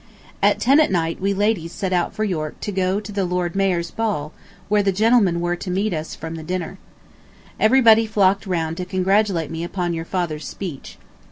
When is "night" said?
0.91-1.21